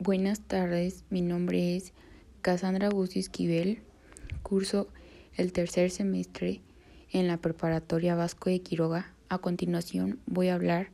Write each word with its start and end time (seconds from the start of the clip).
Buenas 0.00 0.38
tardes, 0.38 1.02
mi 1.10 1.22
nombre 1.22 1.74
es 1.74 1.92
Cassandra 2.40 2.88
Bucio 2.88 3.18
Esquivel, 3.18 3.80
curso 4.44 4.86
el 5.36 5.52
tercer 5.52 5.90
semestre 5.90 6.60
en 7.10 7.26
la 7.26 7.38
preparatoria 7.38 8.14
Vasco 8.14 8.48
de 8.48 8.60
Quiroga. 8.60 9.12
A 9.28 9.38
continuación 9.38 10.20
voy 10.26 10.48
a 10.48 10.54
hablar 10.54 10.90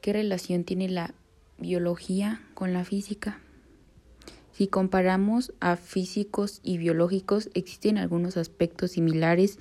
qué 0.00 0.12
relación 0.12 0.64
tiene 0.64 0.88
la 0.88 1.14
biología 1.58 2.42
con 2.54 2.72
la 2.72 2.84
física. 2.84 3.38
Si 4.50 4.66
comparamos 4.66 5.52
a 5.60 5.76
físicos 5.76 6.58
y 6.64 6.78
biológicos, 6.78 7.48
existen 7.54 7.96
algunos 7.96 8.36
aspectos 8.36 8.90
similares 8.90 9.60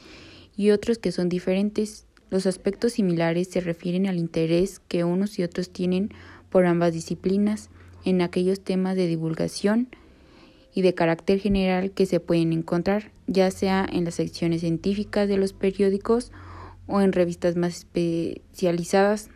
y 0.57 0.71
otros 0.71 0.97
que 0.97 1.11
son 1.11 1.29
diferentes. 1.29 2.07
Los 2.31 2.47
aspectos 2.47 2.93
similares 2.93 3.49
se 3.49 3.61
refieren 3.61 4.07
al 4.07 4.17
interés 4.17 4.79
que 4.79 5.03
unos 5.03 5.37
y 5.37 5.43
otros 5.43 5.69
tienen 5.69 6.09
por 6.49 6.65
ambas 6.65 6.93
disciplinas 6.93 7.69
en 8.05 8.21
aquellos 8.21 8.59
temas 8.61 8.95
de 8.95 9.07
divulgación 9.07 9.87
y 10.73 10.81
de 10.81 10.93
carácter 10.93 11.39
general 11.39 11.91
que 11.91 12.05
se 12.05 12.19
pueden 12.19 12.51
encontrar, 12.53 13.11
ya 13.27 13.51
sea 13.51 13.87
en 13.91 14.05
las 14.05 14.15
secciones 14.15 14.61
científicas 14.61 15.27
de 15.27 15.37
los 15.37 15.53
periódicos 15.53 16.31
o 16.87 17.01
en 17.01 17.13
revistas 17.13 17.55
más 17.55 17.77
especializadas. 17.77 19.29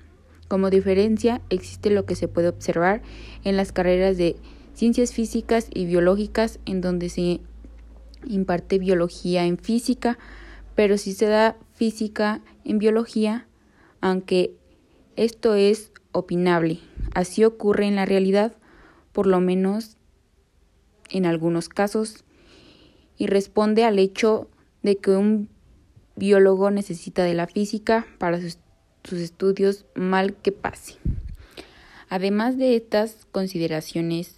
Como 0.47 0.69
diferencia, 0.69 1.41
existe 1.49 1.89
lo 1.89 2.05
que 2.05 2.15
se 2.15 2.27
puede 2.27 2.47
observar 2.47 3.01
en 3.43 3.57
las 3.57 3.71
carreras 3.71 4.17
de 4.17 4.35
ciencias 4.73 5.13
físicas 5.13 5.67
y 5.73 5.85
biológicas, 5.85 6.59
en 6.65 6.81
donde 6.81 7.09
se 7.09 7.41
imparte 8.25 8.79
biología 8.79 9.45
en 9.45 9.57
física, 9.57 10.17
pero 10.75 10.97
si 10.97 11.13
se 11.13 11.25
da 11.25 11.57
física 11.73 12.41
en 12.63 12.79
biología, 12.79 13.47
aunque 14.01 14.53
esto 15.15 15.55
es 15.55 15.91
opinable. 16.11 16.79
Así 17.13 17.43
ocurre 17.43 17.87
en 17.87 17.95
la 17.95 18.05
realidad, 18.05 18.55
por 19.17 19.25
lo 19.25 19.41
menos 19.41 19.97
en 21.09 21.25
algunos 21.25 21.69
casos, 21.69 22.23
y 23.17 23.25
responde 23.25 23.83
al 23.83 23.97
hecho 23.97 24.47
de 24.83 24.97
que 24.97 25.09
un 25.09 25.49
biólogo 26.15 26.69
necesita 26.69 27.23
de 27.23 27.33
la 27.33 27.47
física 27.47 28.05
para 28.19 28.39
sus, 28.39 28.59
estudios 29.13 29.87
mal 29.95 30.35
que 30.35 30.51
pase. 30.51 30.97
Además 32.09 32.59
de 32.59 32.75
estas 32.75 33.25
consideraciones 33.31 34.35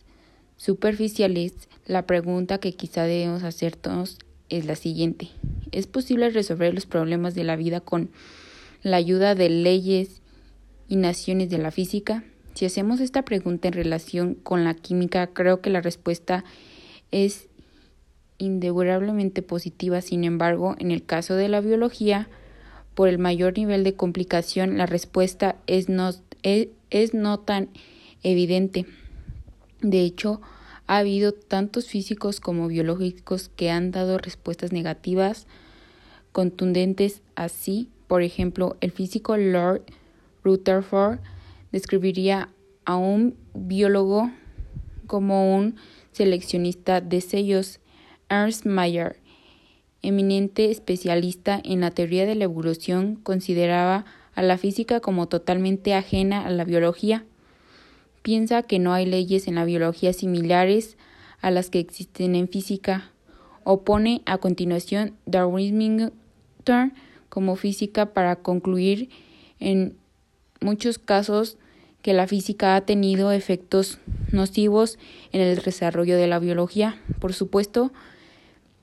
superficiales, 0.56 1.68
la 1.86 2.06
pregunta 2.06 2.60
que 2.60 2.72
quizá 2.72 3.04
debemos 3.04 3.44
hacernos 3.44 4.18
es 4.48 4.66
la 4.66 4.78
siguiente. 4.78 5.28
¿Es 5.74 5.88
posible 5.88 6.30
resolver 6.30 6.74
los 6.74 6.86
problemas 6.86 7.36
de 7.36 7.44
la 7.44 7.58
vida 7.58 7.82
con 7.82 8.12
la 8.82 8.96
ayuda 8.96 9.36
de 9.36 9.50
leyes 9.50 10.22
y 10.88 10.96
naciones 10.96 11.50
de 11.50 11.58
la 11.58 11.72
física? 11.72 12.24
Si 12.54 12.66
hacemos 12.66 13.00
esta 13.00 13.24
pregunta 13.24 13.68
en 13.68 13.74
relación 13.74 14.34
con 14.36 14.64
la 14.64 14.74
química, 14.74 15.28
creo 15.28 15.62
que 15.62 15.70
la 15.70 15.82
respuesta 15.82 16.44
es 17.12 17.48
indudablemente 18.38 19.42
positiva. 19.42 20.02
Sin 20.02 20.24
embargo, 20.24 20.76
en 20.80 20.92
el 20.92 21.06
caso 21.06 21.36
de 21.36 21.50
la 21.50 21.62
biología, 21.62 22.28
por 22.96 23.08
el 23.08 23.18
mayor 23.18 23.58
nivel 23.58 23.84
de 23.84 23.94
complicación, 23.94 24.78
la 24.78 24.86
respuesta 24.86 25.56
es 25.68 25.88
no, 25.88 26.12
es, 26.44 27.14
no 27.14 27.40
tan 27.40 27.70
evidente. 28.24 28.86
De 29.82 30.02
hecho, 30.02 30.42
ha 30.88 30.98
habido 30.98 31.32
tantos 31.32 31.88
físicos 31.88 32.42
como 32.42 32.68
biológicos 32.68 33.50
que 33.56 33.70
han 33.72 33.92
dado 33.92 34.18
respuestas 34.18 34.72
negativas 34.74 35.48
contundentes 36.32 37.22
así. 37.36 37.90
Por 38.08 38.24
ejemplo, 38.24 38.76
el 38.82 38.92
físico 38.92 39.38
Lord 39.38 39.84
Rutherford 40.44 41.20
describiría 41.72 42.50
a 42.86 42.96
un 42.96 43.36
biólogo 43.54 44.32
como 45.08 45.56
un 45.56 45.76
seleccionista 46.12 47.02
de 47.02 47.22
sellos. 47.22 47.80
Ernst 48.30 48.66
Mayr, 48.66 49.16
eminente 50.02 50.70
especialista 50.70 51.60
en 51.64 51.82
la 51.82 51.92
teoría 51.92 52.26
de 52.26 52.36
la 52.36 52.44
evolución, 52.44 53.16
consideraba 53.16 54.06
a 54.36 54.44
la 54.44 54.58
física 54.58 55.00
como 55.00 55.28
totalmente 55.28 55.96
ajena 55.96 56.46
a 56.46 56.52
la 56.52 56.64
biología. 56.64 57.26
Piensa 58.22 58.64
que 58.64 58.80
no 58.80 58.94
hay 58.94 59.06
leyes 59.06 59.48
en 59.48 59.56
la 59.56 59.66
biología 59.66 60.14
similares 60.14 60.98
a 61.42 61.52
las 61.52 61.70
que 61.70 61.80
existen 61.80 62.36
en 62.36 62.48
física. 62.48 63.12
Opone 63.64 64.22
a 64.26 64.38
continuación 64.38 65.16
Darwinism 65.26 66.12
como 67.30 67.56
física 67.56 68.14
para 68.14 68.36
concluir 68.38 69.10
en 69.60 69.98
muchos 70.62 71.00
casos 71.00 71.58
que 72.02 72.14
la 72.14 72.28
física 72.28 72.76
ha 72.76 72.82
tenido 72.82 73.32
efectos 73.32 74.00
nocivos 74.32 74.98
en 75.32 75.42
el 75.42 75.58
desarrollo 75.58 76.18
de 76.18 76.28
la 76.28 76.40
biología. 76.40 77.02
Por 77.20 77.34
supuesto 77.34 77.92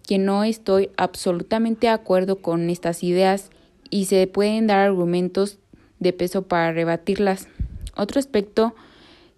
que 0.06 0.18
no 0.18 0.44
estoy 0.44 0.90
absolutamente 0.96 1.86
de 1.88 1.92
acuerdo 1.92 2.36
con 2.36 2.70
estas 2.70 3.02
ideas 3.02 3.50
y 3.90 4.04
se 4.06 4.26
pueden 4.26 4.66
dar 4.66 4.80
argumentos 4.80 5.58
de 5.98 6.12
peso 6.12 6.42
para 6.42 6.72
rebatirlas. 6.72 7.48
Otro 7.96 8.18
aspecto 8.18 8.74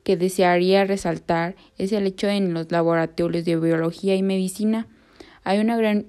que 0.02 0.16
desearía 0.16 0.84
resaltar 0.84 1.54
es 1.76 1.92
el 1.92 2.06
hecho 2.06 2.26
de 2.26 2.36
en 2.36 2.54
los 2.54 2.70
laboratorios 2.72 3.44
de 3.44 3.56
biología 3.56 4.16
y 4.16 4.22
medicina 4.22 4.88
hay 5.48 5.60
un 5.60 5.68
gran 5.68 6.04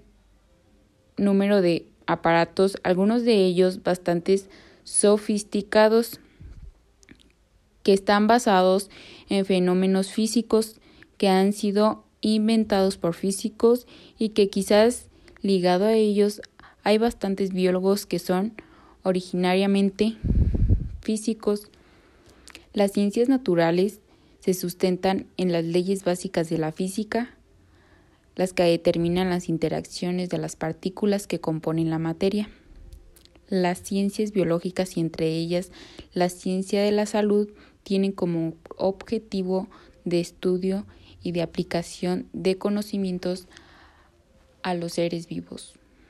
número 1.16 1.62
de 1.62 1.86
aparatos, 2.08 2.76
algunos 2.84 3.24
de 3.24 3.36
ellos 3.36 3.84
bastante 3.84 4.42
sofisticados 4.84 6.20
que 7.84 7.94
están 7.94 8.28
basados 8.28 8.90
en 9.30 9.46
fenómenos 9.46 10.12
físicos 10.12 10.80
que 11.18 11.30
han 11.30 11.54
sido 11.54 12.04
inventados 12.22 12.98
por 12.98 13.14
físicos 13.14 13.88
y 14.18 14.30
que 14.30 14.50
quizás 14.50 15.08
ligado 15.42 15.86
a 15.86 15.94
ellos 15.94 16.42
hay 16.84 16.98
bastantes 16.98 17.54
biólogos 17.54 18.06
que 18.06 18.20
son 18.20 18.54
originariamente 19.04 20.18
físicos. 21.02 21.68
Las 22.74 22.92
ciencias 22.92 23.30
naturales 23.30 24.00
se 24.40 24.54
sustentan 24.54 25.28
en 25.38 25.52
las 25.52 25.66
leyes 25.66 26.04
básicas 26.04 26.50
de 26.50 26.58
la 26.58 26.72
física, 26.72 27.36
las 28.36 28.54
que 28.54 28.64
determinan 28.64 29.30
las 29.30 29.50
interacciones 29.50 30.30
de 30.30 30.38
las 30.38 30.56
partículas 30.56 31.28
que 31.28 31.42
componen 31.42 31.90
la 31.90 32.00
materia. 32.00 32.50
Las 33.50 33.80
ciencias 33.80 34.32
biológicas 34.32 34.96
y 34.96 35.00
entre 35.00 35.28
ellas 35.28 35.72
la 36.14 36.30
ciencia 36.30 36.82
de 36.84 36.92
la 36.92 37.06
salud 37.06 37.50
tienen 37.90 38.12
como 38.12 38.54
objetivo 38.78 39.68
de 40.06 40.20
estudio 40.20 40.86
y 41.24 41.32
de 41.32 41.42
aplicación 41.42 42.28
de 42.34 42.56
conocimientos 42.56 43.48
a 44.62 44.76
los 44.76 44.94
seres 44.94 45.26
vivos. 45.26 45.79